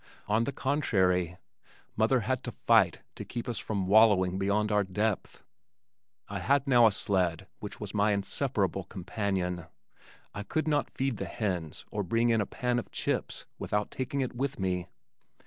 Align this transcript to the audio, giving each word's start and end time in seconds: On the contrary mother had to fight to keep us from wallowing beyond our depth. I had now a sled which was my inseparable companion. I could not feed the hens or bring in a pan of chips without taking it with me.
On 0.27 0.45
the 0.45 0.51
contrary 0.51 1.37
mother 1.95 2.21
had 2.21 2.43
to 2.45 2.51
fight 2.51 3.01
to 3.13 3.23
keep 3.23 3.47
us 3.47 3.59
from 3.59 3.85
wallowing 3.85 4.39
beyond 4.39 4.71
our 4.71 4.83
depth. 4.83 5.43
I 6.27 6.39
had 6.39 6.65
now 6.65 6.87
a 6.87 6.91
sled 6.91 7.45
which 7.59 7.79
was 7.79 7.93
my 7.93 8.11
inseparable 8.11 8.85
companion. 8.85 9.67
I 10.33 10.41
could 10.41 10.67
not 10.67 10.89
feed 10.89 11.17
the 11.17 11.25
hens 11.27 11.85
or 11.91 12.01
bring 12.01 12.29
in 12.29 12.41
a 12.41 12.47
pan 12.47 12.79
of 12.79 12.89
chips 12.91 13.45
without 13.59 13.91
taking 13.91 14.21
it 14.21 14.33
with 14.35 14.59
me. 14.59 14.87